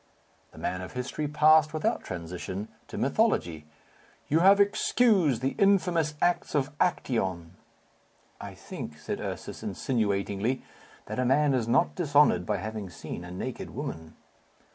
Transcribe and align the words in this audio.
The 0.51 0.57
man 0.57 0.81
of 0.81 0.93
history 0.93 1.27
passed, 1.27 1.75
without 1.75 2.03
transition, 2.03 2.69
to 2.87 2.97
mythology. 2.97 3.67
"You 4.29 4.39
have 4.39 4.59
excused 4.59 5.43
the 5.43 5.53
infamous 5.59 6.15
acts 6.23 6.55
of 6.55 6.75
Actæon." 6.79 7.49
"I 8.41 8.55
think," 8.55 8.97
said 8.97 9.19
Ursus, 9.21 9.61
insinuatingly, 9.61 10.63
"that 11.05 11.19
a 11.19 11.25
man 11.25 11.53
is 11.53 11.67
not 11.67 11.93
dishonoured 11.93 12.47
by 12.47 12.57
having 12.57 12.89
seen 12.89 13.23
a 13.23 13.29
naked 13.29 13.69
woman." 13.69 14.15